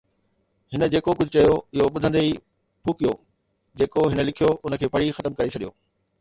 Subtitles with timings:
[0.75, 2.31] هن جيڪو ڪجهه چيو، اهو ٻڌندي ئي
[2.89, 3.11] ڦوڪيو،
[3.83, 5.73] جيڪو هن لکيو، ان کي پڙهي ختم ڪري ڇڏيو.